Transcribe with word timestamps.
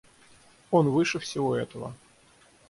Он 0.71 0.89
выше 0.89 1.19
всего 1.19 1.55
этого. 1.55 1.93